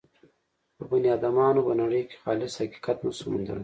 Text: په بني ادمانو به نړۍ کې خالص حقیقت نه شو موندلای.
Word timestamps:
په 0.75 0.83
بني 0.89 1.09
ادمانو 1.17 1.65
به 1.67 1.73
نړۍ 1.81 2.01
کې 2.09 2.15
خالص 2.23 2.53
حقیقت 2.63 2.97
نه 3.05 3.11
شو 3.17 3.25
موندلای. 3.31 3.59